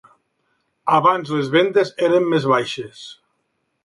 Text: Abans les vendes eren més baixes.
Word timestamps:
Abans 0.99 1.29
les 1.35 1.51
vendes 1.55 1.91
eren 2.07 2.25
més 2.31 2.47
baixes. 2.53 3.03